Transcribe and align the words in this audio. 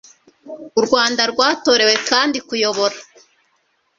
u 0.79 0.81
rwanda 0.85 1.21
rwatorewe 1.31 1.93
kandi 2.09 2.37
kuyobora 2.47 2.97